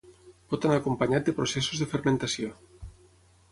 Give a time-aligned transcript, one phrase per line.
[0.53, 2.53] Pot anar acompanyat de processos de fermentació.